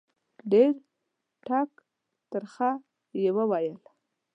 [0.51, 0.71] ډېر
[1.45, 1.71] ټک
[2.31, 2.69] ترخه
[3.21, 3.75] یې وویل.